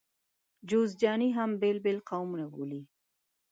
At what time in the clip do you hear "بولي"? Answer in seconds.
2.53-2.81